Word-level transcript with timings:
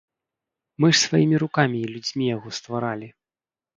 Мы 0.83 0.87
ж 0.93 0.97
сваімі 1.01 1.41
рукамі 1.45 1.77
і 1.81 1.91
людзьмі 1.93 2.25
яго 2.35 2.49
стваралі. 2.61 3.07